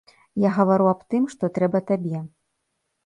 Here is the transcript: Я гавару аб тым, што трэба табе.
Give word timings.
Я 0.45 0.49
гавару 0.55 0.87
аб 0.93 1.01
тым, 1.13 1.29
што 1.35 1.51
трэба 1.59 1.85
табе. 1.93 2.17